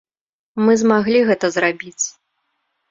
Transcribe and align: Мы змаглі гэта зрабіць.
Мы 0.65 0.75
змаглі 0.83 1.19
гэта 1.29 1.45
зрабіць. 1.59 2.05